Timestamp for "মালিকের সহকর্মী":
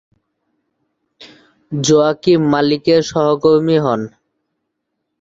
2.51-3.77